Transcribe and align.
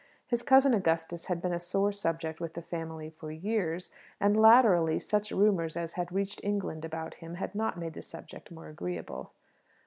His 0.25 0.41
Cousin 0.41 0.73
Augustus 0.73 1.25
had 1.25 1.43
been 1.43 1.53
a 1.53 1.59
sore 1.59 1.91
subject 1.91 2.39
with 2.39 2.55
the 2.55 2.63
family 2.63 3.11
for 3.11 3.29
years; 3.31 3.91
and 4.19 4.35
latterly 4.35 4.97
such 4.97 5.29
rumours 5.31 5.77
as 5.77 5.93
had 5.93 6.11
reached 6.11 6.41
England 6.43 6.83
about 6.83 7.13
him 7.21 7.35
had 7.35 7.53
not 7.53 7.77
made 7.77 7.93
the 7.93 8.01
subject 8.01 8.49
more 8.49 8.67
agreeable. 8.67 9.31